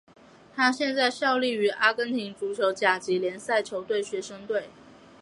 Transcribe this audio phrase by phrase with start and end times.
[0.55, 4.67] 他现在效力于阿根廷足球甲级联赛球队学生队。